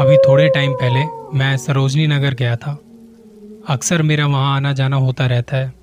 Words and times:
अभी 0.00 0.16
थोड़े 0.16 0.48
टाइम 0.48 0.72
पहले 0.72 1.04
मैं 1.38 1.56
सरोजनी 1.56 2.06
नगर 2.06 2.34
गया 2.34 2.56
था। 2.56 2.80
अक्सर 3.68 4.02
मेरा 4.02 4.26
वहाँ 4.26 4.56
आना 4.56 4.72
जाना 4.72 4.96
होता 4.96 5.26
रहता 5.26 5.56
है। 5.56 5.74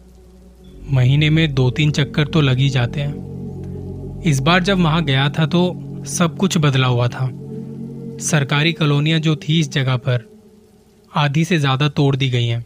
महीने 0.91 1.29
में 1.29 1.53
दो 1.53 1.69
तीन 1.71 1.91
चक्कर 1.91 2.27
तो 2.27 2.41
लग 2.41 2.57
ही 2.57 2.69
जाते 2.69 3.01
हैं। 3.01 4.21
इस 4.21 4.39
बार 4.39 4.63
जब 4.63 4.79
वहाँ 4.79 5.03
गया 5.03 5.29
था 5.29 5.45
तो 5.45 5.81
सब 6.05 6.37
कुछ 6.37 6.57
बदला 6.57 6.87
हुआ 6.87 7.07
था। 7.07 7.29
सरकारी 8.19 8.73
कॉलोनियाँ 8.73 9.19
जो 9.19 9.35
थी 9.35 9.59
इस 9.59 9.71
जगह 9.71 9.97
पर, 9.97 10.29
आधी 11.15 11.45
से 11.45 11.57
ज़्यादा 11.57 11.89
तोड़ 11.89 12.15
दी 12.15 12.29
गई 12.29 12.47
हैं। 12.47 12.65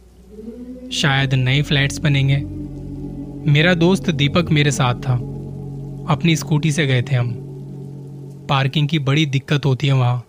शायद 0.90 1.34
नए 1.34 1.62
फ्लैट्स 1.62 1.98
बनेंगे। 1.98 2.57
मेरा 3.48 3.74
दोस्त 3.74 4.10
दीपक 4.10 4.50
मेरे 4.50 4.70
साथ 4.70 4.94
था। 4.94 5.14
अपनी 6.08 6.36
स्कूटी 6.36 6.72
से 6.72 6.86
गए 6.86 7.02
थे 7.02 7.14
हम। 7.14 7.36
पार्किंग 8.48 8.88
की 8.88 8.98
बड़ी 8.98 9.26
दिक्कत 9.26 9.66
होती 9.66 9.86
है 9.86 9.92
वहाँ। 9.92 10.24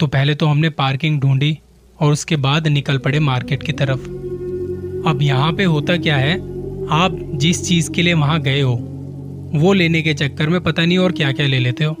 तो 0.00 0.06
पहले 0.06 0.34
तो 0.34 0.46
हमने 0.46 0.70
पार्किंग 0.70 1.20
ढूंढी 1.20 1.58
और 2.00 2.12
उसके 2.12 2.36
बाद 2.36 2.66
निकल 2.66 2.98
पड़े 2.98 3.20
मार्केट 3.20 3.62
की 3.62 3.72
तरफ़। 3.72 4.00
अब 5.08 5.18
यहाँ 5.22 5.52
पे 5.52 5.64
होता 5.64 5.96
क्या 5.96 6.16
है? 6.16 6.34
आप 6.90 7.30
जिस 7.34 7.68
चीज़ 7.68 7.90
के 7.90 8.02
लिए 8.02 8.14
वहाँ 8.14 8.40
गए 8.40 8.60
हो, 8.60 8.74
वो 9.54 9.72
लेने 9.72 10.02
के 10.02 10.14
चक्कर 10.14 10.48
में 10.48 10.60
पता 10.60 10.84
नहीं 10.84 10.98
और 10.98 11.12
क्या 11.12 11.32
क्या 11.32 11.46
ले 11.46 11.58
लेते 11.58 11.84
हो। 11.84 11.96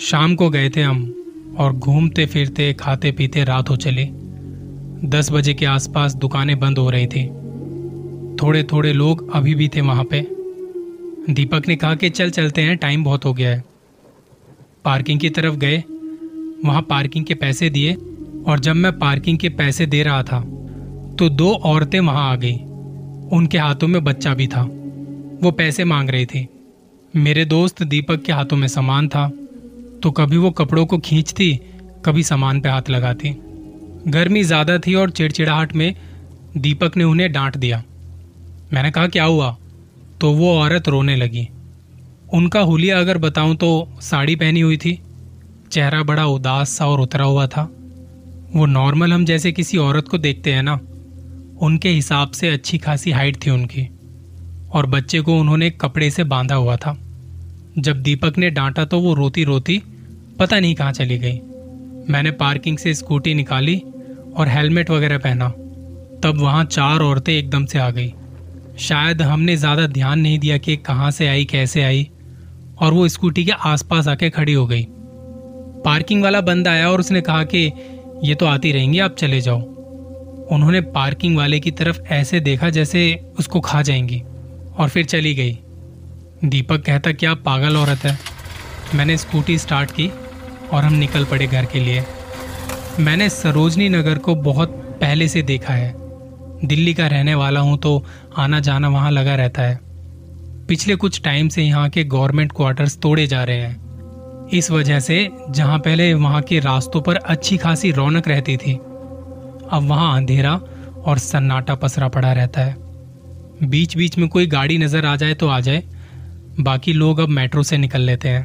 शाम 0.00 0.34
को 0.34 0.50
गए 0.50 0.70
थे 0.70 0.82
हम 0.82 1.14
और 1.58 1.72
घूमते 1.72 2.26
फिरते 2.26 2.72
खाते 2.72 3.12
पीते 3.12 3.44
रात 3.44 3.70
हो 3.70 3.76
चली। 3.76 4.08
दस 5.08 5.32
बजे 5.32 5.54
के 5.54 5.66
आसपास 5.66 6.14
दुकानें 6.14 6.58
बंद 6.58 6.78
हो 6.78 6.90
रही 6.90 7.06
थी। 7.06 7.39
थोड़े 8.42 8.62
थोड़े 8.62 8.92
लोग 8.92 9.30
अभी 9.34 9.54
भी 9.54 9.68
थे 9.68 9.80
वहाँ 9.80 10.04
पे। 10.04 10.20
दीपक 11.30 11.68
ने 11.68 11.76
कहा 11.76 11.94
कि 11.94 12.10
चल 12.10 12.30
चलते 12.30 12.62
हैं, 12.62 12.76
टाइम 12.76 13.04
बहुत 13.04 13.24
हो 13.24 13.32
गया 13.34 13.50
है। 13.50 13.64
पार्किंग 14.84 15.20
की 15.20 15.30
तरफ़ 15.30 15.56
गए। 15.56 15.82
वहाँ 16.64 16.82
पार्किंग 16.82 17.24
के 17.24 17.34
पैसे 17.34 17.70
दिए 17.70 17.94
और 18.46 18.60
जब 18.60 18.76
मैं 18.76 18.92
पार्किंग 18.98 19.38
के 19.38 19.48
पैसे 19.50 19.86
दे 19.86 20.02
रहा 20.02 20.22
था 20.22 20.40
तो 21.18 21.28
दो 21.30 21.52
औरतें 21.64 21.98
वहाँ 22.00 22.30
आ 22.30 22.36
गई। 22.36 22.54
उनके 23.32 23.58
हाथों 23.58 23.88
में 23.88 24.02
बच्चा 24.04 24.34
भी 24.34 24.46
था। 24.46 24.62
वो 25.42 25.50
पैसे 25.50 25.84
मांग 25.84 26.10
रही 26.10 26.26
थी। 26.26 26.46
मेरे 27.14 27.44
दोस्त 27.44 27.82
दीपक 27.84 28.22
के 28.22 28.32
हाथों 28.32 28.56
में 28.56 28.66
सामान 28.68 29.08
था 29.08 29.28
तो 30.02 30.10
कभी 30.10 30.36
वो 30.36 30.50
कपड़ों 30.52 30.86
को 30.86 30.98
खींचती, 30.98 31.52
कभी 32.04 32.22
सामान 32.22 32.60
पे 32.60 32.68
हाथ 32.68 32.90
लगाती। 32.90 33.34
गर्मी 34.08 34.42
ज़्यादा 34.42 34.78
थी 34.78 34.94
और 34.94 35.10
चिड़चिड़ाहट 35.10 35.74
में 35.76 35.94
दीपक 36.56 36.96
ने 36.96 37.04
उन्हें 37.04 37.30
डांट 37.32 37.56
दिया। 37.56 37.82
मैंने 38.72 38.90
कहा, 38.90 39.06
क्या 39.06 39.24
हुआ? 39.24 39.56
तो 40.20 40.32
वो 40.32 40.58
औरत 40.58 40.88
रोने 40.88 41.16
लगी। 41.16 41.48
उनका 42.32 42.60
हुलिया 42.60 42.98
अगर 42.98 43.18
बताऊँ 43.18 43.56
तो 43.56 43.88
साड़ी 44.00 44.36
पहनी 44.36 44.60
हुई 44.60 44.76
थी। 44.76 45.02
चेहरा 45.70 46.02
बड़ा 46.02 46.26
उदास 46.26 46.70
सा 46.70 46.86
और 46.86 47.00
उतरा 47.00 47.24
हुआ 47.24 47.46
था। 47.46 47.62
वो 48.56 48.66
नॉर्मल, 48.66 49.12
हम 49.12 49.24
जैसे 49.24 49.52
किसी 49.52 49.78
औरत 49.78 50.08
को 50.08 50.18
देखते 50.18 50.52
हैं 50.52 50.62
ना। 50.62 50.80
उनके 51.60 51.88
हिसाब 51.88 52.30
से 52.30 52.48
अच्छी 52.48 52.78
खासी 52.78 53.10
हाइट 53.10 53.46
थी 53.46 53.50
उनकी 53.50 53.88
और 54.72 54.86
बच्चे 54.86 55.20
को 55.20 55.38
उन्होंने 55.40 55.70
कपड़े 55.70 56.10
से 56.10 56.24
बांधा 56.24 56.54
हुआ 56.54 56.76
था। 56.76 56.98
जब 57.78 58.02
दीपक 58.02 58.38
ने 58.38 58.50
डांटा 58.50 58.84
तो 58.84 59.00
वो 59.00 59.14
रोती 59.14 59.44
रोती 59.44 59.82
पता 60.38 60.60
नहीं 60.60 60.74
कहाँ 60.74 60.92
चली 60.92 61.18
गई। 61.18 61.40
मैंने 62.10 62.30
पार्किंग 62.30 62.78
से 62.78 62.94
स्कूटी 62.94 63.34
निकाली 63.34 63.82
और 64.36 64.48
हेलमेट 64.48 64.90
वगैरह 64.90 65.18
पहना। 65.18 65.48
तब 66.22 66.38
वहाँ 66.38 66.64
चार 66.64 67.00
औरतें 67.00 67.32
एकदम 67.32 67.64
से 67.64 67.78
आ 67.78 67.90
गई। 67.90 68.14
शायद 68.80 69.22
हमने 69.22 69.56
ज़्यादा 69.56 69.86
ध्यान 69.86 70.20
नहीं 70.20 70.38
दिया 70.38 70.58
कि 70.58 70.76
कहाँ 70.76 71.10
से 71.10 71.28
आई, 71.28 71.44
कैसे 71.44 71.82
आई। 71.82 72.10
और 72.78 72.92
वो 72.92 73.08
स्कूटी 73.08 73.44
के 73.44 73.52
आसपास 73.52 74.08
आके 74.08 74.30
खड़ी 74.30 74.52
हो 74.52 74.66
गई। 74.66 74.86
पार्किंग 75.84 76.22
वाला 76.22 76.40
बंद 76.40 76.68
आया 76.68 76.90
और 76.90 77.00
उसने 77.00 77.20
कहा 77.20 77.44
कि, 77.44 77.72
ये 78.24 78.34
तो 78.34 78.46
आती 78.46 78.72
रहेंगी, 78.72 78.98
आप 78.98 79.16
चले 79.16 79.40
जाओ। 79.40 79.60
उन्होंने 80.52 80.80
पार्किंग 80.80 81.36
वाले 81.36 81.60
की 81.60 81.70
तरफ़ 81.70 82.00
ऐसे 82.00 82.40
देखा 82.40 82.70
जैसे 82.70 83.20
उसको 83.38 83.60
खा 83.60 83.82
जाएँगी 83.82 84.22
और 84.78 84.88
फिर 84.88 85.04
चली 85.04 85.34
गई। 85.34 85.58
दीपक 86.44 86.82
कहता, 86.82 87.12
क्या 87.12 87.34
पागल 87.34 87.76
औरत 87.76 87.98
है। 87.98 88.18
मैंने 88.94 89.16
स्कूटी 89.16 89.58
स्टार्ट 89.58 89.90
की 89.90 90.10
और 90.72 90.84
हम 90.84 90.92
निकल 90.92 91.24
पड़े 91.24 91.46
घर 91.46 91.64
के 91.64 91.80
लिए। 91.80 92.04
मैंने 93.00 93.28
सरोजनी 93.28 93.88
नगर 93.88 94.18
को 94.18 94.34
बहुत 94.34 94.68
पहले 95.00 95.28
से 95.28 95.42
देखा 95.42 95.74
है। 95.74 95.99
दिल्ली 96.62 96.94
का 96.94 97.06
रहने 97.06 97.34
वाला 97.34 97.60
हूँ 97.60 97.78
तो 97.78 98.04
आना 98.36 98.60
जाना 98.60 98.88
वहाँ 98.88 99.10
लगा 99.10 99.34
रहता 99.34 99.62
है। 99.62 99.78
पिछले 100.68 100.96
कुछ 100.96 101.20
टाइम 101.22 101.48
से 101.48 101.62
यहाँ 101.62 101.88
के 101.88 102.04
गवर्नमेंट 102.06 102.52
क्वार्टर्स 102.52 102.98
तोड़े 102.98 103.26
जा 103.26 103.42
रहे 103.44 103.60
हैं। 103.60 104.48
इस 104.48 104.70
वजह 104.70 105.00
से 105.00 105.28
जहाँ 105.50 105.78
पहले 105.78 106.12
वहाँ 106.14 106.42
के 106.42 106.58
रास्तों 106.60 107.00
पर 107.00 107.16
अच्छी 107.16 107.56
खासी 107.56 107.90
रौनक 107.92 108.28
रहती 108.28 108.56
थी, 108.56 108.74
अब 108.74 109.86
वहाँ 109.88 110.14
अंधेरा 110.16 110.54
और 111.00 111.18
सन्नाटा 111.18 111.74
पसरा 111.74 112.08
पड़ा 112.08 112.32
रहता 112.32 112.60
है। 112.60 112.76
बीच 113.62 113.96
बीच 113.96 114.18
में 114.18 114.28
कोई 114.28 114.46
गाड़ी 114.48 114.78
नज़र 114.78 115.06
आ 115.06 115.16
जाए 115.16 115.34
तो 115.34 115.48
आ 115.48 115.60
जाए, 115.60 115.82
बाकी 116.60 116.92
लोग 116.92 117.18
अब 117.18 117.28
मेट्रो 117.30 117.62
से 117.62 117.78
निकल 117.78 118.00
लेते 118.00 118.28
हैं। 118.28 118.44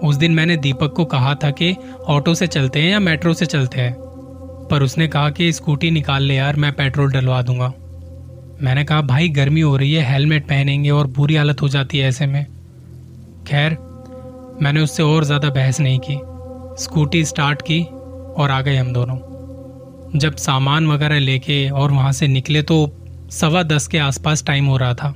उस 0.00 0.16
दिन 0.16 0.32
मैंने 0.32 0.56
दीपक 0.56 0.92
को 0.92 1.04
कहा 1.06 1.34
था 1.34 1.50
कि 1.52 1.74
ऑटो 2.06 2.34
से 2.34 2.46
चलते 2.46 2.80
हैं 2.80 2.90
या 2.90 3.00
मेट्रो 3.00 3.34
से 3.34 3.46
चलते 3.46 3.80
हैं। 3.80 3.94
पर 4.72 4.82
उसने 4.82 5.06
कहा 5.08 5.30
कि 5.30 5.52
स्कूटी 5.52 5.90
निकाल 5.90 6.22
ले 6.22 6.34
यार, 6.34 6.56
मैं 6.56 6.72
पेट्रोल 6.72 7.10
डलवा 7.12 7.40
दूँगा। 7.42 7.72
मैंने 8.60 8.84
कहा, 8.84 9.00
भाई, 9.00 9.28
गर्मी 9.28 9.60
हो 9.60 9.76
रही 9.76 9.92
है, 9.92 10.04
हेलमेट 10.12 10.44
पहनेंगे 10.44 10.90
और 10.90 11.06
बुरी 11.06 11.34
हालत 11.36 11.62
हो 11.62 11.68
जाती 11.68 11.98
है 11.98 12.08
ऐसे 12.08 12.26
में। 12.26 12.44
खैर, 13.46 13.76
मैंने 14.62 14.80
उससे 14.80 15.02
और 15.02 15.24
ज़्यादा 15.24 15.50
बहस 15.50 15.80
नहीं 15.80 15.98
की। 15.98 16.16
स्कूटी 16.82 17.24
स्टार्ट 17.24 17.62
की 17.62 17.82
और 18.36 18.50
आ 18.50 18.60
गए 18.60 18.76
हम 18.76 18.92
दोनों। 18.92 20.18
जब 20.18 20.36
सामान 20.36 20.86
वगैरह 20.86 21.18
लेके 21.18 21.68
और 21.70 21.92
वहाँ 21.92 22.12
से 22.12 22.26
निकले 22.26 22.62
तो 22.62 22.78
सवा 23.30 23.62
दस 23.62 23.86
के 23.86 23.98
आसपास 23.98 24.44
टाइम 24.44 24.66
हो 24.66 24.76
रहा 24.76 24.94
था। 24.94 25.14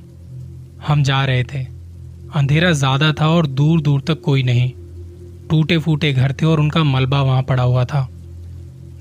हम 0.87 1.03
जा 1.03 1.23
रहे 1.25 1.43
थे। 1.43 1.63
अंधेरा 2.35 2.71
ज़्यादा 2.71 3.11
था 3.11 3.29
और 3.29 3.47
दूर 3.47 3.81
दूर 3.81 4.01
तक 4.01 4.21
कोई 4.21 4.43
नहीं। 4.43 4.71
टूटे 5.49 5.77
फूटे 5.77 6.13
घर 6.13 6.33
थे 6.33 6.45
और 6.45 6.59
उनका 6.59 6.83
मलबा 6.83 7.21
वहाँ 7.21 7.43
पड़ा 7.43 7.63
हुआ 7.63 7.85
था। 7.85 8.07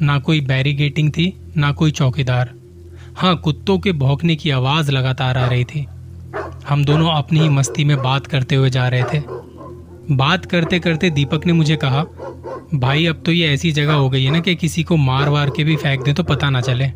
ना 0.02 0.18
कोई 0.18 0.40
बैरिगेटिंग 0.40 1.10
थी, 1.10 1.32
ना 1.56 1.72
कोई 1.72 1.90
चौकीदार। 1.90 2.50
हाँ 3.16 3.36
कुत्तों 3.36 3.78
के 3.78 3.92
भौंकने 3.92 4.36
की 4.36 4.50
आवाज़ 4.50 4.92
लगातार 4.92 5.38
आ 5.38 5.46
रही 5.46 5.64
थी। 5.64 5.86
हम 6.68 6.84
दोनों 6.84 7.10
अपनी 7.10 7.40
ही 7.40 7.48
मस्ती 7.48 7.84
में 7.84 8.02
बात 8.02 8.26
करते 8.26 8.54
हुए 8.54 8.70
जा 8.70 8.88
रहे 8.88 9.02
थे। 9.02 9.22
बात 10.10 10.44
करते 10.44 10.78
करते 10.78 11.10
दीपक 11.10 11.46
ने 11.46 11.52
मुझे 11.52 11.76
कहा, 11.76 12.04
भाई, 12.74 13.06
अब 13.06 13.22
तो 13.26 13.32
ये 13.32 13.48
ऐसी 13.48 13.72
जगह 13.72 13.92
हो 13.92 14.10
गई 14.10 14.24
है 14.24 14.30
ना 14.30 14.40
कि 14.40 14.54
किसी 14.54 14.82
को 14.82 14.96
मार 14.96 15.28
वार 15.28 15.50
के 15.50 15.64
भी 15.64 15.76
फेंक 15.76 16.04
दे 16.04 16.12
तो 16.12 16.22
पता 16.22 16.50
ना 16.50 16.60
चले। 16.60 16.88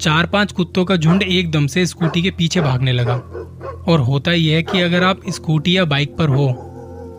चार 0.00 0.26
पाँच 0.26 0.52
कुत्तों 0.52 0.84
का 0.84 0.96
झुंड 0.96 1.22
एकदम 1.22 1.66
से 1.66 1.86
स्कूटी 1.86 2.22
के 2.22 2.30
पीछे 2.30 2.60
भागने 2.60 2.92
लगा। 2.92 3.14
और 3.88 4.00
होता 4.00 4.32
यह 4.32 4.56
है 4.56 4.62
कि 4.62 4.80
अगर 4.80 5.04
आप 5.04 5.20
स्कूटी 5.28 5.76
या 5.76 5.84
बाइक 5.84 6.16
पर 6.16 6.28
हो 6.28 6.48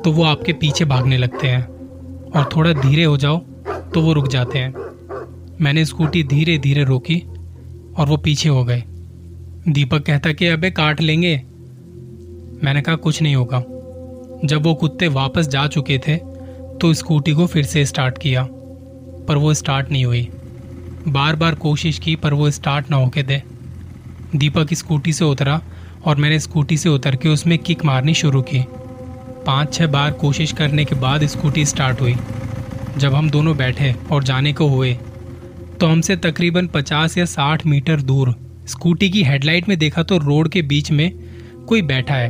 तो 0.06 0.12
वो 0.12 0.23
आपके 0.23 0.53
पीछे 0.53 0.85
भागने 0.85 1.18
लगते 1.18 1.47
हैं। 1.47 1.63
और 2.31 2.50
थोड़ा 2.56 2.73
धीरे 2.73 3.03
हो 3.03 3.18
जाओ 3.18 3.41
तो 3.94 4.01
वो 4.01 4.13
रुक 4.13 4.27
जाते 4.27 4.59
हैं। 4.59 4.73
मैंने 5.61 5.85
स्कूटी 5.85 6.23
धीरे 6.23 6.57
धीरे 6.57 6.83
रोकी 6.83 7.19
और 7.97 8.07
वो 8.07 8.17
पीछे 8.17 8.50
हो 8.50 8.63
गए। 8.63 8.83
दीपक 9.67 10.03
कहता 10.05 10.31
कि, 10.31 10.45
अबे, 10.45 10.72
काट 10.72 11.01
लेंगे। 11.01 11.35
मैंने 12.63 12.81
कहा, 12.81 12.95
कुछ 12.95 13.22
नहीं 13.22 13.35
होगा। 13.35 13.63
जब 14.45 14.63
वो 14.63 14.73
कुत्ते 14.73 15.07
वापस 15.07 15.47
जा 15.47 15.67
चुके 15.67 15.97
थे 15.97 16.16
तो 16.81 16.94
स्कूटी 16.94 17.33
को 17.33 17.45
फिर 17.45 17.63
से 17.66 17.85
स्टार्ट 17.85 18.17
किया, 18.17 18.47
पर 19.27 19.38
वो 19.38 19.53
स्टार्ट 19.53 19.91
नहीं 19.91 20.06
हुई। 20.06 20.27
बार 21.07 21.35
बार 21.35 21.56
कोशिश 21.56 22.00
की, 22.00 22.16
पर 22.16 22.33
वो 22.33 22.51
स्टार्ट 22.51 22.91
ना 22.91 22.97
होके 22.97 23.23
दे। 23.23 23.41
दीपक 24.35 24.73
स्कूटी 24.73 25.13
से 25.13 25.25
उतरा 25.25 25.61
और 26.06 26.16
मैंने 26.16 26.39
स्कूटी 26.39 26.77
से 26.77 26.89
उतर 26.89 27.16
के 27.16 27.30
उसमें 27.30 27.57
किक 27.59 27.85
मारनी 27.85 28.13
शुरू 28.13 28.42
की। 28.42 28.65
पाँच 29.45 29.74
छः 29.74 29.88
बार 29.88 30.12
कोशिश 30.12 30.51
करने 30.51 30.85
के 30.85 30.95
बाद 30.95 31.25
स्कूटी 31.25 31.65
स्टार्ट 31.65 32.01
हुई। 32.01 32.15
जब 33.00 33.13
हम 33.13 33.30
दोनों 33.30 33.57
बैठे 33.57 33.96
और 34.12 34.24
जाने 34.24 34.54
को 34.54 34.68
हुए 34.68 34.94
तो 35.80 35.88
हमसे 35.88 36.16
तकरीबन 36.16 36.68
पचास 36.68 37.18
या 37.18 37.25
साठ 37.25 37.66
मीटर 37.66 38.01
दूर 38.01 38.36
स्कूटी 38.68 39.10
की 39.10 39.24
हेडलाइट 39.24 39.69
में 39.69 39.78
देखा 39.80 40.04
तो 40.04 40.18
रोड 40.18 40.50
के 40.50 40.62
बीच 40.62 40.92
में 40.92 41.12
कोई 41.68 41.81
बैठा 41.81 42.16
है। 42.16 42.30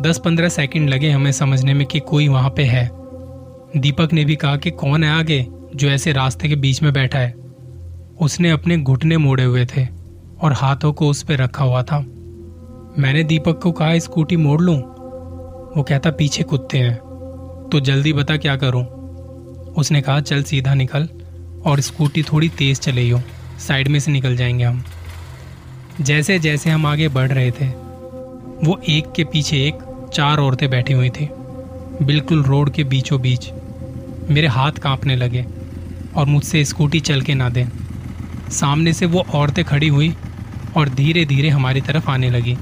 दस 0.00 0.20
पंद्रह 0.24 0.48
सेकंड 0.48 0.90
लगे 0.90 1.10
हमें 1.10 1.32
समझने 1.32 1.74
में 1.74 1.86
कि 1.86 2.00
कोई 2.00 2.28
वहाँ 2.28 2.50
पे 2.50 2.62
है। 2.62 2.90
दीपक 3.76 4.12
ने 4.12 4.24
भी 4.24 4.36
कहा 4.36 4.56
कि 4.56 4.70
कौन 4.70 5.04
है 5.04 5.10
आगे 5.10 5.46
जो 5.74 5.88
ऐसे 5.88 6.12
रास्ते 6.12 6.48
के 6.48 6.56
बीच 6.56 6.82
में 6.82 6.92
बैठा 6.92 7.18
है। 7.18 7.34
उसने 8.20 8.50
अपने 8.50 8.76
घुटने 8.76 9.16
मोड़े 9.16 9.44
हुए 9.44 9.66
थे 9.66 9.86
और 10.40 10.52
हाथों 10.52 10.92
को 10.92 11.08
उस 11.08 11.22
पर 11.22 11.34
रखा 11.34 11.64
हुआ 11.64 11.82
था। 11.82 11.98
मैंने 12.98 13.22
दीपक 13.24 13.60
को 13.62 13.72
कहा, 13.72 13.98
स्कूटी 13.98 14.36
मोड़ 14.36 14.60
लूँ? 14.60 14.78
वो 15.76 15.82
कहता, 15.82 16.10
पीछे 16.10 16.42
कुत्ते 16.42 16.78
हैं। 16.78 16.96
तो 17.72 17.80
जल्दी 17.80 18.12
बता 18.12 18.36
क्या 18.36 18.56
करूँ? 18.56 18.99
उसने 19.76 20.00
कहा, 20.00 20.20
चल 20.20 20.42
सीधा 20.42 20.74
निकल 20.74 21.08
और 21.66 21.80
स्कूटी 21.80 22.22
थोड़ी 22.22 22.48
तेज 22.48 22.80
चले 22.80 23.10
हो 23.10 23.22
साइड 23.58 23.88
में 23.88 24.00
से 24.00 24.10
निकल 24.10 24.36
जाएँगे 24.36 24.64
हम। 24.64 24.84
जैसे 26.00 26.38
जैसे 26.38 26.70
हम 26.70 26.86
आगे 26.86 27.08
बढ़ 27.08 27.32
रहे 27.32 27.50
थे, 27.50 27.66
वो 28.66 28.80
एक 28.88 29.12
के 29.16 29.24
पीछे 29.24 29.56
एक, 29.56 29.74
चार 30.14 30.38
औरतें 30.38 30.70
बैठी 30.70 30.92
हुई 30.92 31.10
थी। 31.10 31.28
बिल्कुल 32.02 32.42
रोड 32.42 32.70
के 32.70 32.84
बीचों 32.84 33.20
बीच 33.20 33.50
मेरे 34.30 34.46
हाथ 34.46 34.72
कांपने 34.72 35.16
लगे 35.16 35.46
और 36.16 36.26
मुझसे 36.26 36.64
स्कूटी 36.64 37.00
चल 37.00 37.22
के 37.22 37.34
ना 37.34 37.48
दें। 37.48 37.66
सामने 38.50 38.92
से 38.92 39.06
वो 39.06 39.26
औरतें 39.34 39.64
खड़ी 39.64 39.88
हुई 39.88 40.14
और 40.76 40.88
धीरे 40.88 41.24
धीरे 41.24 41.48
हमारी 41.48 41.80
तरफ़ 41.80 42.10
आने 42.10 42.30
लगी। 42.30 42.56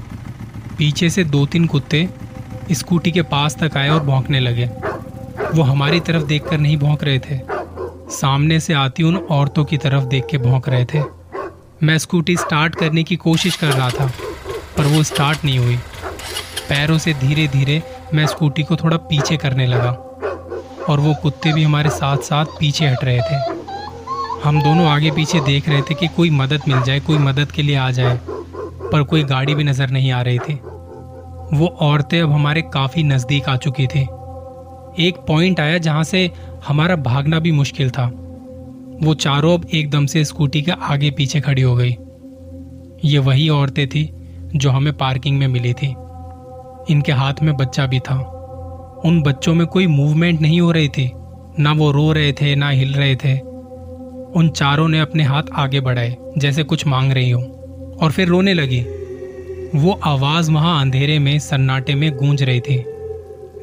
पीछे 0.77 1.09
से 1.09 1.23
दो 1.23 1.45
तीन 1.45 1.65
कुत्ते 1.65 2.09
स्कूटी 2.71 3.11
के 3.11 3.21
पास 3.21 3.57
तक 3.63 3.77
आए 3.77 3.89
और 3.89 4.03
भौंकने 4.03 4.39
लगे। 4.39 4.69
वो 5.49 5.63
हमारी 5.63 5.99
तरफ़ 5.99 6.23
देखकर 6.23 6.57
नहीं 6.57 6.77
भौंक 6.77 7.03
रहे 7.03 7.19
थे। 7.19 7.39
सामने 8.11 8.59
से 8.59 8.73
आती 8.73 9.03
उन 9.03 9.15
औरतों 9.17 9.63
की 9.65 9.77
तरफ़ 9.77 10.03
देख 10.05 10.25
के 10.25 10.37
भौंक 10.37 10.69
रहे 10.69 10.85
थे। 10.85 11.01
मैं 11.83 11.97
स्कूटी 11.97 12.35
स्टार्ट 12.37 12.75
करने 12.75 13.03
की 13.03 13.15
कोशिश 13.15 13.55
कर 13.55 13.67
रहा 13.67 13.89
था, 13.89 14.11
पर 14.77 14.85
वो 14.85 15.03
स्टार्ट 15.03 15.45
नहीं 15.45 15.59
हुई। 15.59 15.77
पैरों 16.69 16.97
से 16.97 17.13
धीरे 17.13 17.47
धीरे 17.47 17.81
मैं 18.13 18.25
स्कूटी 18.27 18.63
को 18.63 18.75
थोड़ा 18.75 18.97
पीछे 18.97 19.37
करने 19.37 19.67
लगा, 19.67 19.91
और 20.89 20.99
वो 20.99 21.13
कुत्ते 21.13 21.53
भी 21.53 21.63
हमारे 21.63 21.89
साथ 21.89 22.17
साथ 22.23 22.45
पीछे 22.59 22.87
हट 22.87 23.03
रहे 23.03 23.21
थे। 23.21 23.57
हम 24.43 24.61
दोनों 24.63 24.87
आगे 24.87 25.11
पीछे 25.11 25.39
देख 25.39 25.69
रहे 25.69 25.81
थे 25.81 25.93
कि 25.93 26.07
कोई 26.07 26.29
मदद 26.29 26.61
मिल 26.67 26.81
जाए, 26.81 26.99
कोई 26.99 27.17
मदद 27.17 27.51
के 27.51 27.61
लिए 27.61 27.75
आ 27.75 27.89
जाए, 27.91 28.19
पर 28.91 29.03
कोई 29.03 29.23
गाड़ी 29.23 29.55
भी 29.55 29.63
नज़र 29.63 29.89
नहीं 29.89 30.11
आ 30.11 30.21
रही 30.21 30.39
थी। 30.39 30.53
वो 31.53 31.67
औरतें 31.81 32.21
अब 32.21 32.31
हमारे 32.31 32.61
काफ़ी 32.73 33.03
नज़दीक 33.03 33.49
आ 33.49 33.55
चुकी 33.57 33.87
थी। 33.87 34.07
एक 34.99 35.15
पॉइंट 35.15 35.59
आया 35.59 35.77
जहाँ 35.77 36.03
से 36.03 36.31
हमारा 36.67 36.95
भागना 36.95 37.39
भी 37.39 37.51
मुश्किल 37.51 37.89
था। 37.89 38.05
वो 39.03 39.13
चारों 39.13 39.53
अब 39.53 39.65
एकदम 39.73 40.05
से 40.05 40.25
स्कूटी 40.25 40.61
के 40.61 40.71
आगे 40.71 41.11
पीछे 41.11 41.39
खड़ी 41.41 41.61
हो 41.61 41.75
गई। 41.75 41.95
ये 43.05 43.19
वही 43.19 43.49
औरतें 43.49 43.87
थी 43.87 44.11
जो 44.55 44.69
हमें 44.69 44.97
पार्किंग 44.97 45.37
में 45.37 45.47
मिली 45.47 45.73
थी। 45.73 45.87
इनके 46.89 47.11
हाथ 47.11 47.33
में 47.43 47.57
बच्चा 47.57 47.85
भी 47.85 47.99
था। 47.99 48.35
उन 49.05 49.21
बच्चों 49.21 49.55
में 49.55 49.67
कोई 49.67 49.87
मूवमेंट 49.87 50.41
नहीं 50.41 50.61
हो 50.61 50.71
रही 50.71 50.87
थी। 50.87 51.11
ना 51.59 51.71
वो 51.71 51.91
रो 51.91 52.11
रहे 52.11 52.33
थे, 52.33 52.55
ना 52.55 52.69
हिल 52.69 52.93
रहे 52.93 53.15
थे। 53.15 53.39
उन 54.35 54.49
चारों 54.55 54.87
ने 54.87 54.99
अपने 54.99 55.23
हाथ 55.23 55.43
आगे 55.55 55.79
बढ़ाए, 55.79 56.17
जैसे 56.37 56.63
कुछ 56.63 56.87
मांग 56.87 57.11
रही 57.11 57.29
हो। 57.29 57.41
और 58.01 58.11
फिर 58.11 58.27
रोने 58.27 58.53
लगी। 58.53 58.85
वो 59.75 59.99
आवाज़ 60.03 60.51
वहाँ 60.51 60.81
अंधेरे 60.81 61.19
में, 61.19 61.39
सन्नाटे 61.39 61.95
में 61.95 62.17
गूंज 62.17 62.43
रही 62.43 62.59
थी। 62.59 62.85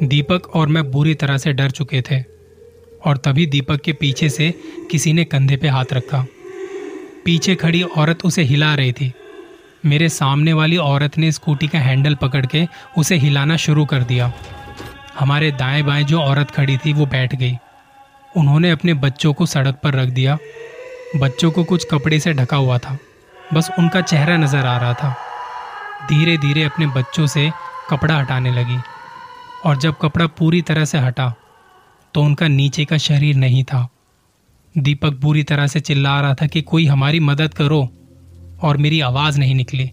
दीपक 0.03 0.49
और 0.55 0.69
मैं 0.69 0.91
बुरी 0.91 1.15
तरह 1.15 1.39
से 1.39 1.53
डर 1.53 1.71
चुके 1.71 2.01
थे, 2.01 2.21
और 3.07 3.17
तभी 3.17 3.47
दीपक 3.47 3.81
के 3.81 3.93
पीछे 3.93 4.29
से 4.29 4.55
किसी 4.91 5.13
ने 5.13 5.25
कंधे 5.25 5.57
पे 5.57 5.69
हाथ 5.69 5.93
रखा। 5.93 6.25
पीछे 7.25 7.55
खड़ी 7.55 7.83
औरत 7.83 8.25
उसे 8.25 8.43
हिला 8.43 8.75
रही 8.75 8.93
थी। 8.93 9.13
मेरे 9.87 10.09
सामने 10.09 10.53
वाली 10.53 10.77
औरत 10.77 11.19
ने 11.19 11.33
स्कूटी 11.33 11.69
का 11.69 11.79
हैंडल 11.79 12.15
पकड़ 12.15 12.47
के 12.47 12.67
उसे 12.99 13.17
हिलाना 13.17 13.57
शुरू 13.57 13.85
कर 13.85 14.03
दिया। 14.03 14.33
हमारे 15.19 15.51
दाएँ 15.51 15.83
बाएँ 15.83 16.05
जो 16.05 16.21
औरत 16.21 16.51
खड़ी 16.51 16.77
थी, 16.77 16.93
वो 16.93 17.07
बैठ 17.07 17.35
गई। 17.35 17.57
उन्होंने 18.37 18.71
अपने 18.71 18.95
बच्चों 18.95 19.33
को 19.33 19.47
सड़क 19.47 19.75
पर 19.75 19.95
रख 19.95 20.09
दिया। 20.09 20.39
बच्चों 21.17 21.51
को 21.51 21.65
कुछ 21.65 21.87
कपड़े 21.91 22.21
से 22.21 22.33
ढका 22.33 22.57
हुआ 22.57 22.79
था। 22.79 22.99
बस 23.55 23.71
उनका 23.79 24.01
चेहरा 24.01 24.37
नज़र 24.37 24.67
आ 24.67 24.77
रहा 24.79 24.95
था। 24.95 25.15
धीरे 26.09 26.37
धीरे 26.37 26.63
अपने 26.63 26.87
बच्चों 26.87 27.27
से 27.27 27.51
कपड़ा 27.91 28.17
हटाने 28.17 28.53
लगी। 28.53 28.79
और 29.67 29.77
जब 29.77 29.95
कपड़ा 30.03 30.27
पूरी 30.27 30.63
तरह 30.63 30.85
से 30.85 30.99
हटा 30.99 31.35
तो 32.15 32.23
उनका 32.23 32.49
नीचे 32.49 32.85
का 32.85 32.97
शरीर 32.97 33.37
नहीं 33.37 33.65
था। 33.65 33.89
दीपक 34.79 35.13
बुरी 35.13 35.43
तरह 35.43 35.67
से 35.67 35.81
चिल्ला 35.81 36.21
रहा 36.21 36.35
था 36.35 36.47
कि 36.47 36.63
कोई 36.63 36.87
हमारी 36.87 37.21
मदद 37.21 37.55
करो 37.55 37.89
और 38.63 38.77
मेरी 38.77 39.01
आवाज़ 39.01 39.39
नहीं 39.39 39.55
निकली। 39.55 39.85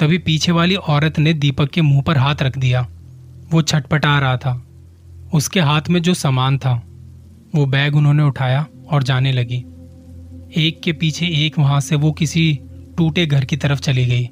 तभी 0.00 0.18
पीछे 0.18 0.52
वाली 0.52 0.74
औरत 0.74 1.18
ने 1.18 1.32
दीपक 1.32 1.70
के 1.70 1.80
मुँह 1.80 2.02
पर 2.02 2.18
हाथ 2.18 2.36
रख 2.42 2.58
दिया। 2.58 2.88
वो 3.50 3.62
छटपटा 3.62 4.18
रहा 4.18 4.36
था। 4.36 4.66
उसके 5.34 5.60
हाथ 5.60 5.82
में 5.90 6.02
जो 6.02 6.14
सामान 6.14 6.58
था, 6.58 6.82
वो 7.54 7.66
बैग 7.66 7.96
उन्होंने 7.96 8.22
उठाया 8.22 8.66
और 8.90 9.02
जाने 9.02 9.32
लगी। 9.32 9.64
एक 10.56 10.80
के 10.84 10.92
पीछे 10.92 11.26
एक 11.46 11.58
वहाँ 11.58 11.80
से 11.80 11.96
वो 11.96 12.12
किसी 12.12 12.60
टूटे 12.96 13.26
घर 13.26 13.44
की 13.44 13.56
तरफ़ 13.56 13.80
चली 13.80 14.06
गई। 14.06 14.28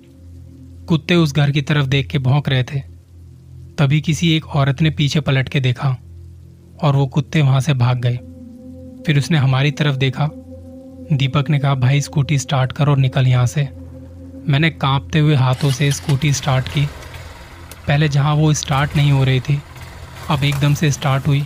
कुत्ते 0.88 1.14
उस 1.14 1.34
घर 1.34 1.50
की 1.50 1.62
तरफ़ 1.62 1.86
देख 1.86 2.06
के 2.06 2.18
भौंक 2.18 2.48
रहे 2.48 2.62
थे। 2.62 2.82
तभी 3.78 4.00
किसी 4.00 4.36
एक 4.36 4.46
औरत 4.46 4.82
ने 4.82 4.90
पीछे 4.90 5.20
पलट 5.20 5.48
के 5.48 5.60
देखा 5.60 5.88
और 6.82 6.96
वो 6.96 7.06
कुत्ते 7.06 7.42
वहाँ 7.42 7.60
से 7.60 7.74
भाग 7.74 7.98
गए। 7.98 8.16
फिर 9.06 9.18
उसने 9.18 9.38
हमारी 9.38 9.70
तरफ़ 9.70 9.96
देखा। 9.96 10.30
दीपक 11.12 11.50
ने 11.50 11.58
कहा, 11.58 11.74
भाई, 11.74 12.00
स्कूटी 12.00 12.38
स्टार्ट 12.38 12.72
कर 12.72 12.88
और 12.88 12.98
निकल 12.98 13.26
यहाँ 13.26 13.46
से। 13.46 13.68
मैंने 14.48 14.70
कांपते 14.70 15.18
हुए 15.18 15.34
हाथों 15.34 15.70
से 15.70 15.92
स्कूटी 15.92 16.32
स्टार्ट 16.32 16.68
की। 16.68 16.86
पहले 17.86 18.08
जहाँ 18.08 18.34
वो 18.34 18.52
स्टार्ट 18.52 18.96
नहीं 18.96 19.12
हो 19.12 19.24
रही 19.24 19.40
थी, 19.40 19.62
अब 20.30 20.44
एकदम 20.44 20.74
से 20.74 20.90
स्टार्ट 20.90 21.26
हुई 21.26 21.44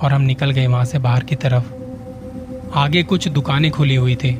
और 0.00 0.12
हम 0.12 0.22
निकल 0.22 0.50
गए 0.50 0.66
वहाँ 0.66 0.84
से 0.84 0.98
बाहर 0.98 1.24
की 1.24 1.36
तरफ़। 1.36 1.72
आगे 2.78 3.02
कुछ 3.02 3.28
दुकानें 3.28 3.70
खुली 3.70 3.94
हुई 3.94 4.14
थी। 4.14 4.30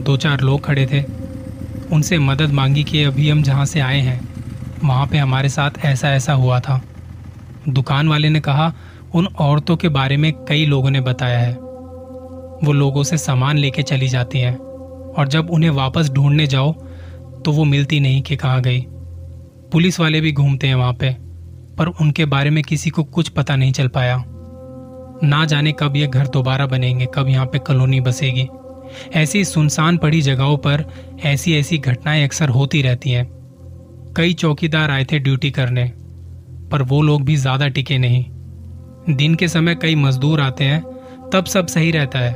दो 0.00 0.16
चार 0.16 0.40
लोग 0.40 0.64
खड़े 0.64 0.86
थे। 0.86 1.02
उनसे 1.94 2.18
मदद 2.18 2.50
मांगी 2.50 2.84
कि 2.84 3.02
अभी 3.02 3.30
हम 3.30 3.42
जहाँ 3.42 3.66
से 3.66 3.80
आए 3.80 4.00
हैं 4.00 4.33
वहाँ 4.84 5.06
पे 5.06 5.18
हमारे 5.18 5.48
साथ 5.48 5.84
ऐसा 5.84 6.10
ऐसा 6.10 6.32
हुआ 6.32 6.60
था। 6.60 6.80
दुकान 7.68 8.08
वाले 8.08 8.28
ने 8.28 8.40
कहा, 8.40 8.72
उन 9.14 9.26
औरतों 9.26 9.76
के 9.76 9.88
बारे 9.88 10.16
में 10.16 10.32
कई 10.48 10.66
लोगों 10.66 10.90
ने 10.90 11.00
बताया 11.00 11.38
है। 11.38 11.52
वो 12.64 12.72
लोगों 12.72 13.02
से 13.02 13.18
सामान 13.18 13.58
लेके 13.58 13.82
चली 13.82 14.08
जाती 14.08 14.38
हैं 14.38 14.56
और 14.56 15.28
जब 15.28 15.50
उन्हें 15.50 15.70
वापस 15.70 16.10
ढूँढने 16.10 16.46
जाओ 16.46 16.72
तो 17.44 17.52
वो 17.52 17.64
मिलती 17.64 18.00
नहीं 18.00 18.22
कि 18.22 18.36
कहाँ 18.36 18.60
गई। 18.62 18.80
पुलिस 19.72 20.00
वाले 20.00 20.20
भी 20.20 20.32
घूमते 20.32 20.66
हैं 20.66 20.74
वहाँ 20.74 20.92
पे, 20.92 21.10
पर 21.78 21.86
उनके 22.00 22.24
बारे 22.24 22.50
में 22.50 22.62
किसी 22.64 22.90
को 22.90 23.04
कुछ 23.04 23.28
पता 23.28 23.56
नहीं 23.56 23.72
चल 23.72 23.88
पाया। 23.88 24.22
ना 25.24 25.44
जाने 25.44 25.72
कब 25.72 25.96
ये 25.96 26.06
घर 26.06 26.26
दोबारा 26.26 26.66
बनेंगे, 26.66 27.06
कब 27.14 27.28
यहाँ 27.28 27.46
पे 27.46 27.58
कॉलोनी 27.58 28.00
बसेगी। 28.00 28.48
ऐसी 29.14 29.44
सुनसान 29.44 29.96
पड़ी 29.98 30.20
जगहों 30.22 30.56
पर 30.56 30.84
ऐसी 31.24 31.54
ऐसी 31.54 31.78
घटनाएँ 31.78 32.24
अक्सर 32.24 32.48
होती 32.48 32.82
रहती 32.82 33.10
हैं। 33.10 33.33
कई 34.16 34.32
चौकीदार 34.34 34.90
आए 34.90 35.04
थे 35.04 35.18
ड्यूटी 35.18 35.50
करने, 35.50 35.84
पर 36.72 36.82
वो 36.82 37.00
लोग 37.02 37.22
भी 37.22 37.36
ज़्यादा 37.36 37.68
टिके 37.68 37.98
नहीं। 37.98 38.24
दिन 39.10 39.34
के 39.34 39.48
समय 39.48 39.74
कई 39.74 39.94
मजदूर 39.94 40.40
आते 40.40 40.64
हैं, 40.64 40.82
तब 41.32 41.44
सब 41.44 41.66
सही 41.66 41.90
रहता 41.90 42.18
है, 42.18 42.34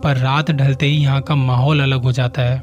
पर 0.00 0.16
रात 0.16 0.50
ढलते 0.50 0.86
ही 0.86 0.96
यहाँ 0.96 1.20
का 1.22 1.34
माहौल 1.34 1.82
अलग 1.82 2.02
हो 2.02 2.12
जाता 2.12 2.42
है। 2.42 2.62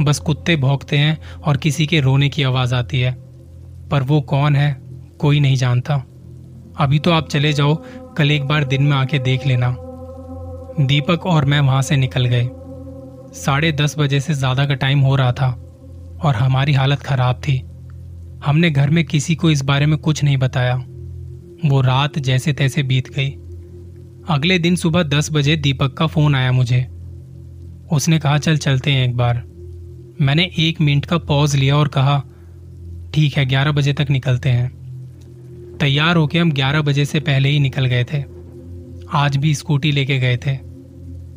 बस 0.00 0.18
कुत्ते 0.18 0.56
भौंकते 0.56 0.98
हैं 0.98 1.18
और 1.38 1.56
किसी 1.56 1.86
के 1.86 2.00
रोने 2.00 2.28
की 2.28 2.42
आवाज़ 2.42 2.74
आती 2.74 3.00
है, 3.00 3.12
पर 3.90 4.02
वो 4.02 4.20
कौन 4.22 4.56
है, 4.56 4.72
कोई 5.20 5.40
नहीं 5.40 5.56
जानता। 5.56 5.94
अभी 6.78 6.98
तो 6.98 7.10
आप 7.10 7.28
चले 7.28 7.52
जाओ, 7.52 7.74
कल 8.18 8.30
एक 8.30 8.44
बार 8.44 8.64
दिन 8.64 8.82
में 8.82 8.96
आके 8.96 9.18
देख 9.18 9.46
लेना। 9.46 9.74
दीपक 10.80 11.26
और 11.26 11.44
मैं 11.44 11.60
वहाँ 11.60 11.82
से 11.82 11.96
निकल 11.96 12.24
गए। 12.24 12.48
साढ़े 13.36 13.72
दस 13.72 13.98
बजे 13.98 14.20
से 14.20 14.34
ज़्यादा 14.34 14.66
का 14.66 14.74
टाइम 14.74 15.00
हो 15.00 15.16
रहा 15.16 15.32
था। 15.32 15.56
और 16.22 16.34
हमारी 16.34 16.72
हालत 16.72 17.00
खराब 17.00 17.36
थी। 17.36 17.62
हमने 18.44 18.70
घर 18.70 18.90
में 18.90 19.04
किसी 19.04 19.34
को 19.34 19.50
इस 19.50 19.64
बारे 19.64 19.86
में 19.86 19.98
कुछ 19.98 20.24
नहीं 20.24 20.36
बताया। 20.36 20.74
वो 21.64 21.80
रात 21.80 22.18
जैसे 22.18 22.52
तैसे 22.52 22.82
बीत 22.82 23.08
गई। 23.08 23.30
अगले 24.28 24.58
दिन 24.58 24.76
सुबह 24.76 25.02
दस 25.02 25.28
बजे 25.32 25.56
दीपक 25.56 25.94
का 25.94 26.06
फ़ोन 26.06 26.34
आया 26.34 26.52
मुझे। 26.52 26.88
उसने 27.92 28.18
कहा, 28.18 28.38
चल 28.38 28.56
चलते 28.56 28.92
हैं 28.92 29.08
एक 29.08 29.16
बार। 29.16 29.42
मैंने 30.20 30.50
एक 30.58 30.80
मिनट 30.80 31.06
का 31.06 31.18
पॉज 31.18 31.56
लिया 31.56 31.76
और 31.76 31.88
कहा, 31.88 32.22
ठीक 33.14 33.36
है, 33.36 33.46
ग्यारह 33.46 33.72
बजे 33.72 33.92
तक 33.92 34.06
निकलते 34.10 34.48
हैं। 34.48 34.78
तैयार 35.80 36.16
होके 36.16 36.38
हम 36.38 36.52
ग्यारह 36.52 36.82
बजे 36.82 37.04
से 37.04 37.20
पहले 37.20 37.48
ही 37.48 37.60
निकल 37.60 37.86
गए 37.86 38.04
थे। 38.04 38.24
आज 39.12 39.36
भी 39.36 39.54
स्कूटी 39.54 39.92
लेके 39.92 40.18
गए 40.18 40.36
थे। 40.36 40.56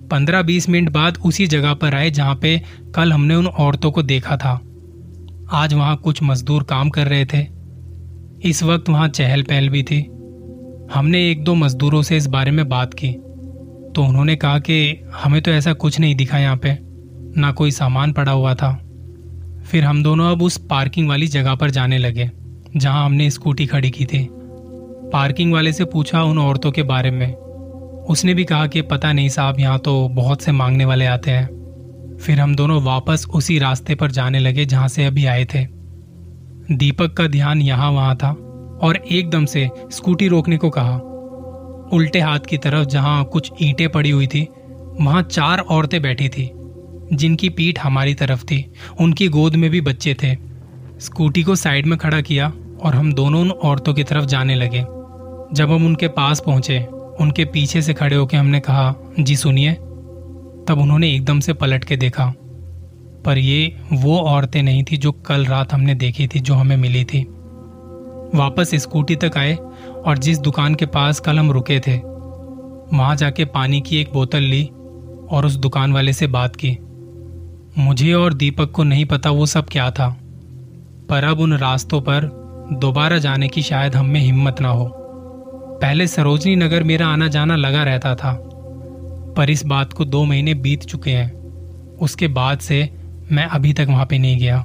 पंद्रह 0.07 0.41
बीस 0.41 0.69
मिनट 0.69 0.89
बाद 0.89 1.17
उसी 1.25 1.47
जगह 1.47 1.73
पर 1.73 1.95
आए 1.95 2.09
जहाँ 2.11 2.35
पे 2.35 2.61
कल 2.95 3.13
हमने 3.13 3.35
उन 3.35 3.47
औरतों 3.47 3.91
को 3.91 4.03
देखा 4.03 4.37
था। 4.37 4.61
आज 5.53 5.73
वहाँ 5.73 5.95
कुछ 5.97 6.23
मजदूर 6.23 6.63
काम 6.63 6.89
कर 6.89 7.07
रहे 7.07 7.25
थे। 7.25 7.39
इस 8.49 8.63
वक्त 8.63 8.89
वहाँ 8.89 9.07
चहल 9.07 9.43
पहल 9.43 9.69
भी 9.69 9.83
थी। 9.83 9.99
हमने 10.93 11.31
एक 11.31 11.43
दो 11.43 11.55
मजदूरों 11.55 12.01
से 12.01 12.17
इस 12.17 12.27
बारे 12.27 12.51
में 12.51 12.69
बात 12.69 12.93
की। 12.93 13.11
तो 13.95 14.03
उन्होंने 14.03 14.35
कहा 14.35 14.59
कि 14.59 15.03
हमें 15.13 15.41
तो 15.41 15.51
ऐसा 15.51 15.73
कुछ 15.73 15.99
नहीं 15.99 16.15
दिखा 16.15 16.37
यहाँ 16.37 16.57
पे, 16.57 16.77
ना 17.41 17.51
कोई 17.51 17.71
सामान 17.71 18.13
पड़ा 18.13 18.31
हुआ 18.31 18.55
था। 18.55 18.73
फिर 19.71 19.83
हम 19.83 20.03
दोनों 20.03 20.31
अब 20.31 20.41
उस 20.41 20.57
पार्किंग 20.57 21.09
वाली 21.09 21.27
जगह 21.27 21.55
पर 21.55 21.69
जाने 21.69 21.97
लगे, 21.97 22.31
जहाँ 22.77 23.05
हमने 23.05 23.29
स्कूटी 23.29 23.65
खड़ी 23.65 23.91
की 23.91 24.05
थी। 24.05 24.27
पार्किंग 25.13 25.53
वाले 25.53 25.73
से 25.73 25.85
पूछा 25.85 26.23
उन 26.23 26.39
औरतों 26.39 26.71
के 26.71 26.83
बारे 26.83 27.11
में। 27.11 27.33
उसने 28.09 28.33
भी 28.33 28.43
कहा 28.43 28.67
कि 28.67 28.81
पता 28.81 29.13
नहीं 29.13 29.29
साहब, 29.29 29.59
यहाँ 29.59 29.79
तो 29.79 30.09
बहुत 30.09 30.41
से 30.41 30.51
मांगने 30.51 30.85
वाले 30.85 31.05
आते 31.05 31.31
हैं। 31.31 31.60
फिर 32.21 32.39
हम 32.39 32.55
दोनों 32.55 32.81
वापस 32.81 33.25
उसी 33.33 33.59
रास्ते 33.59 33.95
पर 33.95 34.11
जाने 34.11 34.39
लगे 34.39 34.65
जहाँ 34.65 34.87
से 34.87 35.05
अभी 35.05 35.25
आए 35.25 35.45
थे। 35.45 35.65
दीपक 36.75 37.13
का 37.13 37.27
ध्यान 37.27 37.61
यहाँ 37.61 37.91
वहाँ 37.91 38.15
था 38.15 38.31
और 38.81 38.95
एकदम 38.95 39.45
से 39.45 39.69
स्कूटी 39.91 40.27
रोकने 40.27 40.57
को 40.57 40.69
कहा। 40.69 40.95
उल्टे 41.93 42.19
हाथ 42.19 42.39
की 42.39 42.57
तरफ़ 42.57 42.87
जहाँ 42.87 43.23
कुछ 43.23 43.51
ईंटें 43.61 43.89
पड़ी 43.89 44.09
हुई 44.09 44.27
थी, 44.27 44.47
वहाँ 45.01 45.21
चार 45.21 45.59
औरतें 45.59 46.01
बैठी 46.01 46.29
थी, 46.29 46.51
जिनकी 47.13 47.49
पीठ 47.49 47.79
हमारी 47.79 48.13
तरफ़ 48.13 48.43
थी। 48.43 48.73
उनकी 48.99 49.27
गोद 49.27 49.55
में 49.55 49.69
भी 49.69 49.81
बच्चे 49.81 50.13
थे। 50.13 50.35
स्कूटी 50.99 51.43
को 51.43 51.55
साइड 51.55 51.85
में 51.85 51.99
खड़ा 51.99 52.21
किया 52.21 52.53
और 52.81 52.95
हम 52.95 53.13
दोनों 53.13 53.41
उन 53.41 53.51
औरतों 53.51 53.93
की 53.93 54.03
तरफ़ 54.03 54.25
जाने 54.25 54.55
लगे। 54.55 54.81
जब 55.53 55.71
हम 55.71 55.85
उनके 55.85 56.07
पास 56.07 56.43
पहुँचे, 56.45 56.79
उनके 57.19 57.45
पीछे 57.45 57.81
से 57.81 57.93
खड़े 57.93 58.15
होकर 58.15 58.37
हमने 58.37 58.59
कहा, 58.59 58.95
जी 59.19 59.35
सुनिए। 59.35 59.77
तब 60.67 60.79
उन्होंने 60.79 61.13
एकदम 61.15 61.39
से 61.39 61.53
पलट 61.53 61.83
के 61.83 61.97
देखा। 61.97 62.33
पर 63.25 63.37
ये 63.37 63.81
वो 63.93 64.17
औरतें 64.19 64.61
नहीं 64.63 64.83
थी 64.83 64.97
जो 64.97 65.11
कल 65.11 65.45
रात 65.45 65.73
हमने 65.73 65.95
देखी 65.95 66.27
थी, 66.27 66.39
जो 66.39 66.53
हमें 66.53 66.77
मिली 66.77 67.03
थी। 67.03 67.21
वापस 68.35 68.75
स्कूटी 68.75 69.15
तक 69.15 69.37
आए 69.37 69.53
और 70.05 70.17
जिस 70.17 70.39
दुकान 70.39 70.75
के 70.75 70.85
पास 70.85 71.19
कल 71.19 71.39
हम 71.39 71.51
रुके 71.51 71.79
थे, 71.79 71.97
वहाँ 72.93 73.15
जाके 73.15 73.45
पानी 73.45 73.81
की 73.81 73.97
एक 73.97 74.13
बोतल 74.13 74.43
ली 74.43 74.63
और 75.31 75.45
उस 75.45 75.55
दुकान 75.55 75.93
वाले 75.93 76.13
से 76.13 76.27
बात 76.27 76.55
की। 76.55 76.77
मुझे 77.77 78.13
और 78.13 78.33
दीपक 78.33 78.71
को 78.71 78.83
नहीं 78.83 79.05
पता 79.05 79.29
वो 79.29 79.45
सब 79.45 79.65
क्या 79.65 79.91
था, 79.91 80.09
पर 81.09 81.23
अब 81.23 81.39
उन 81.39 81.53
रास्तों 81.53 82.01
पर 82.01 82.29
दोबारा 82.73 83.17
जाने 83.17 83.47
की 83.47 83.61
शायद 83.61 83.95
हम 83.95 84.05
में 84.05 84.19
हिम्मत 84.19 84.61
ना 84.61 84.69
हो। 84.69 84.91
पहले 85.81 86.07
सरोजनी 86.07 86.55
नगर 86.55 86.83
मेरा 86.83 87.07
आना 87.07 87.27
जाना 87.27 87.55
लगा 87.55 87.83
रहता 87.83 88.15
था। 88.15 88.33
पर 89.33 89.49
इस 89.49 89.65
बात 89.65 89.93
को 89.93 90.05
दो 90.05 90.23
महीने 90.23 90.53
बीत 90.53 90.83
चुके 90.83 91.11
हैं। 91.11 91.31
उसके 91.97 92.27
बाद 92.27 92.59
से 92.59 92.89
मैं 93.31 93.45
अभी 93.45 93.73
तक 93.73 93.85
वहाँ 93.89 94.05
पे 94.05 94.17
नहीं 94.17 94.37
गया, 94.39 94.63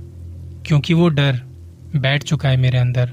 क्योंकि 0.66 0.94
वो 0.94 1.08
डर 1.08 1.40
बैठ 1.96 2.22
चुका 2.22 2.48
है 2.48 2.56
मेरे 2.56 2.78
अंदर। 2.78 3.12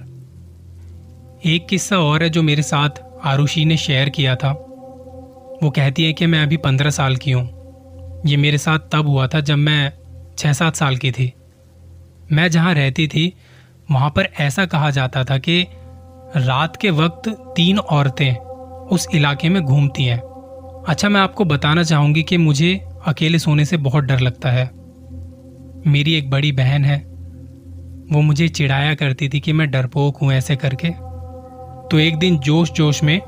एक 1.46 1.68
किस्सा 1.68 1.98
और 1.98 2.24
है 2.24 2.30
जो 2.30 2.44
मेरे 2.44 2.64
साथ 2.64 3.02
आरुषि 3.24 3.66
ने 3.66 3.78
शेयर 3.78 4.10
किया 4.10 4.36
था। 4.36 4.52
वो 5.64 5.70
कहती 5.70 6.04
है 6.04 6.14
कि 6.14 6.26
मैं 6.26 6.44
अभी 6.44 6.58
पंद्रह 6.58 6.90
साल 6.90 7.16
की 7.16 7.32
हूँ। 7.32 8.24
ये 8.26 8.38
मेरे 8.38 8.58
साथ 8.58 8.80
तब 8.92 9.08
हुआ 9.08 9.28
था 9.28 9.40
जब 9.40 9.58
मैं 9.58 9.92
छः 10.38 10.54
सात 10.54 10.76
साल 10.76 10.98
की 10.98 11.12
थी। 11.12 11.32
मैं 12.32 12.50
जहाँ 12.52 12.74
रहती 12.74 13.08
थी, 13.08 13.34
वहाँ 13.92 14.10
पर 14.10 14.30
ऐसा 14.40 14.66
कहा 14.66 14.90
जाता 14.90 15.24
था 15.24 15.38
कि 15.38 15.66
रात 16.38 16.78
के 16.78 16.90
वक्त 16.90 17.30
तीन 17.56 17.80
औरतें 17.80 18.36
उस 18.88 19.08
इलाके 19.16 19.50
में 19.50 19.62
घूमती 19.62 20.04
हैं। 20.04 20.20
अच्छा 20.88 21.10
मैं 21.10 21.22
आपको 21.22 21.46
बताना 21.46 21.84
चाहूँगी 21.84 22.24
कि 22.24 22.38
मुझे 22.38 22.86
अकेले 23.08 23.40
सोने 23.40 23.66
से 23.66 23.78
बहुत 23.78 24.04
डर 24.04 24.20
लगता 24.20 24.50
है। 24.50 24.72
मेरी 25.92 26.14
एक 26.14 26.30
बड़ी 26.30 26.52
बहन 26.52 26.86
है। 26.86 26.98
वो 28.12 28.22
मुझे 28.22 28.48
चिढ़ाया 28.48 28.96
करती 28.96 29.30
थी 29.30 29.40
कि 29.40 29.54
मैं 29.54 29.72
डरपोक 29.72 30.18
हूँ 30.18 30.34
ऐसे 30.34 30.56
करके। 30.56 30.90
तो 31.92 32.00
एक 32.00 32.18
दिन 32.18 32.40
जोश 32.40 32.72
जोश 32.72 33.04
में 33.04 33.22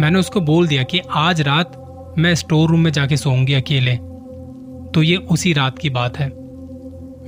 मैंने 0.00 0.18
उसको 0.18 0.40
बोल 0.40 0.68
दिया 0.68 0.82
कि 0.82 1.00
आज 1.14 1.40
रात 1.40 1.84
मैं 2.18 2.34
स्टोर 2.34 2.68
रूम 2.68 2.80
में 2.80 2.90
जाके 2.90 3.16
सोऊँगी 3.16 3.54
अकेले। 3.54 3.96
तो 4.94 5.02
ये 5.02 5.16
उसी 5.16 5.52
रात 5.52 5.78
की 5.78 5.90
बात 5.90 6.18
है। 6.18 6.28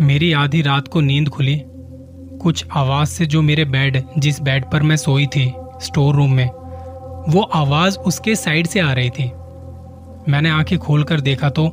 मेरी 0.06 0.32
आधी 0.32 0.62
रात 0.62 0.88
को 0.88 1.00
नींद 1.00 1.28
खुली। 1.28 1.62
कुछ 2.42 2.64
आवाज़ 2.72 3.08
से 3.08 3.26
जो 3.26 3.42
मेरे 3.42 3.64
बेड, 3.64 4.02
जिस 4.18 4.42
बेड 4.42 4.64
पर 4.64 4.82
मैं 4.82 4.96
सोई 4.96 5.26
थी, 5.26 5.52
स्टोर 5.82 6.14
रूम 6.14 6.32
में, 6.32 6.50
वो 7.28 7.42
आवाज़ 7.42 7.98
उसके 7.98 8.34
साइड 8.34 8.66
से 8.66 8.80
आ 8.80 8.92
रही 8.92 9.10
थी। 9.10 9.32
मैंने 10.28 10.50
आँखें 10.50 10.78
खोलकर 10.78 11.20
देखा 11.20 11.50
तो 11.50 11.68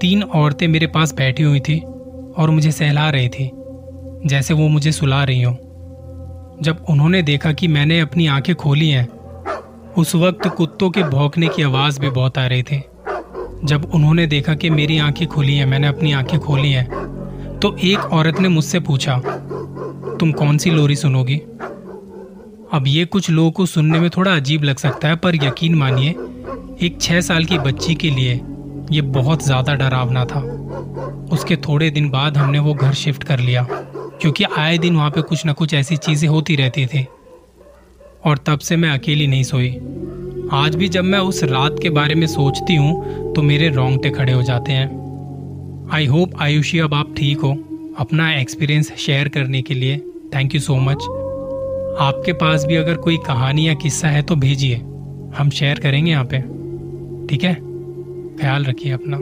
तीन 0.00 0.22
औरतें 0.22 0.66
मेरे 0.68 0.86
पास 0.86 1.14
बैठी 1.14 1.42
हुई 1.42 1.60
थी 1.60 1.78
और 2.38 2.50
मुझे 2.50 2.72
सहला 2.72 3.08
रही 3.10 3.28
थी, 3.28 3.50
जैसे 4.26 4.54
वो 4.54 4.68
मुझे 4.68 4.92
सुला 4.92 5.22
रही 5.24 5.42
हो। 5.42 5.52
जब 6.62 6.84
उन्होंने 6.90 7.22
देखा 7.22 7.52
कि 7.52 7.68
मैंने 7.68 8.00
अपनी 8.00 8.26
आँखें 8.26 8.54
खोली 8.54 8.88
हैं, 8.90 9.08
उस 9.98 10.14
वक्त 10.14 10.48
कुत्तों 10.48 10.90
के 10.90 11.02
भौंकने 11.02 11.48
की 11.48 11.62
आवाज़ 11.62 12.00
भी 12.00 12.10
बहुत 12.10 12.38
आ 12.38 12.46
रही 12.46 12.62
थी। 12.62 12.82
जब 13.64 13.90
उन्होंने 13.94 14.26
देखा 14.26 14.54
कि 14.54 14.70
मेरी 14.70 14.98
आँखें 14.98 15.26
खुली 15.28 15.56
हैं, 15.56 15.66
मैंने 15.66 15.86
अपनी 15.86 16.12
आँखें 16.12 16.38
खोली 16.40 16.72
हैं 16.72 17.58
तो 17.62 17.76
एक 17.78 18.12
औरत 18.12 18.40
ने 18.40 18.48
मुझसे 18.48 18.80
पूछा, 18.80 19.18
तुम 20.20 20.32
कौन 20.32 20.58
सी 20.58 20.70
लोरी 20.70 20.96
सुनोगी? 20.96 21.40
अब 22.72 22.86
ये 22.86 23.04
कुछ 23.04 23.28
लोगों 23.30 23.50
को 23.50 23.64
सुनने 23.66 23.98
में 24.00 24.08
थोड़ा 24.10 24.34
अजीब 24.36 24.62
लग 24.64 24.76
सकता 24.76 25.08
है, 25.08 25.16
पर 25.16 25.34
यकीन 25.36 25.74
मानिए, 25.74 26.10
एक 26.82 26.98
छः 27.00 27.20
साल 27.20 27.44
की 27.44 27.58
बच्ची 27.58 27.94
के 27.94 28.10
लिए 28.10 28.40
ये 28.92 29.00
बहुत 29.00 29.44
ज़्यादा 29.44 29.74
डरावना 29.74 30.24
था। 30.24 30.40
उसके 31.32 31.56
थोड़े 31.58 31.90
दिन 31.90 32.08
बाद 32.10 32.36
हमने 32.36 32.58
वो 32.58 32.74
घर 32.74 32.92
शिफ्ट 32.94 33.24
कर 33.24 33.38
लिया, 33.38 33.66
क्योंकि 33.70 34.44
आए 34.58 34.78
दिन 34.78 34.96
वहाँ 34.96 35.10
पे 35.10 35.22
कुछ 35.22 35.44
ना 35.46 35.52
कुछ 35.52 35.74
ऐसी 35.74 35.96
चीज़ें 35.96 36.28
होती 36.28 36.56
रहती 36.56 36.86
थी। 36.86 37.06
और 38.24 38.38
तब 38.38 38.58
से 38.58 38.76
मैं 38.76 38.90
अकेली 38.90 39.26
नहीं 39.26 39.42
सोई। 39.42 39.70
आज 40.52 40.74
भी 40.74 40.88
जब 40.88 41.04
मैं 41.04 41.18
उस 41.20 41.42
रात 41.44 41.76
के 41.82 41.90
बारे 41.90 42.14
में 42.14 42.26
सोचती 42.26 42.74
हूँ 42.74 43.32
तो 43.34 43.42
मेरे 43.42 43.68
रोंगटे 43.68 44.10
खड़े 44.10 44.32
हो 44.32 44.42
जाते 44.42 44.72
हैं। 44.72 45.88
आई 45.92 46.06
होप 46.06 46.40
आयुषी, 46.40 46.78
अब 46.78 46.94
आप 46.94 47.14
ठीक 47.16 47.40
हो। 47.40 47.52
अपना 47.98 48.32
एक्सपीरियंस 48.34 48.92
शेयर 48.96 49.28
करने 49.28 49.62
के 49.62 49.74
लिए 49.74 49.98
थैंक 50.34 50.54
यू 50.54 50.60
सो 50.60 50.76
मच। 50.76 51.06
आपके 51.98 52.32
पास 52.32 52.64
भी 52.64 52.76
अगर 52.76 52.96
कोई 52.96 53.16
कहानी 53.16 53.68
या 53.68 53.74
किस्सा 53.74 54.08
है 54.08 54.22
तो 54.22 54.36
भेजिए। 54.36 54.76
हम 55.36 55.50
शेयर 55.50 55.78
करेंगे 55.78 56.10
यहाँ 56.10 56.24
पे। 56.24 56.38
ठीक 57.26 57.44
है? 57.44 57.54
ख्याल 58.36 58.64
रखिए 58.64 58.92
अपना। 58.92 59.16